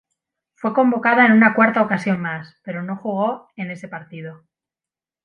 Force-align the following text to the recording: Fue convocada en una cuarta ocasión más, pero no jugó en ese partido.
Fue 0.55 0.73
convocada 0.73 1.27
en 1.27 1.31
una 1.31 1.53
cuarta 1.53 1.83
ocasión 1.83 2.21
más, 2.21 2.55
pero 2.63 2.81
no 2.81 2.95
jugó 2.97 3.51
en 3.55 3.69
ese 3.69 3.87
partido. 3.87 4.41